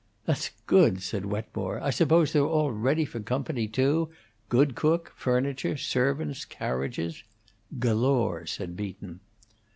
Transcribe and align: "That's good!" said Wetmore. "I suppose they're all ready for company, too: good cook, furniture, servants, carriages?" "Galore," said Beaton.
"That's 0.25 0.49
good!" 0.65 1.03
said 1.03 1.27
Wetmore. 1.27 1.79
"I 1.79 1.91
suppose 1.91 2.33
they're 2.33 2.41
all 2.41 2.71
ready 2.71 3.05
for 3.05 3.19
company, 3.19 3.67
too: 3.67 4.09
good 4.49 4.73
cook, 4.73 5.13
furniture, 5.15 5.77
servants, 5.77 6.43
carriages?" 6.43 7.21
"Galore," 7.77 8.47
said 8.47 8.75
Beaton. 8.75 9.19